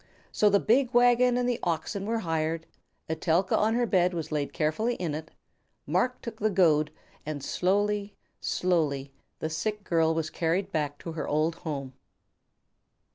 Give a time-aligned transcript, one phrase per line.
[0.31, 2.65] So the big wagon and the oxen were hired,
[3.07, 5.29] Etelka on her bed was laid carefully in it,
[5.85, 6.89] Marc took the goad,
[7.23, 9.11] and slowly, slowly,
[9.41, 11.93] the sick girl was carried back to her old home.